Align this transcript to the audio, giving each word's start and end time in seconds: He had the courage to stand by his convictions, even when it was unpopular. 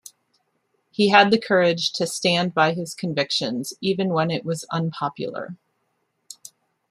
He 0.89 1.09
had 1.09 1.29
the 1.29 1.37
courage 1.39 1.91
to 1.93 2.07
stand 2.07 2.55
by 2.55 2.73
his 2.73 2.95
convictions, 2.95 3.71
even 3.81 4.09
when 4.09 4.31
it 4.31 4.43
was 4.43 4.65
unpopular. 4.71 5.57